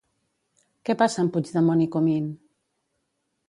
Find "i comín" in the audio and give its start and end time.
1.87-2.33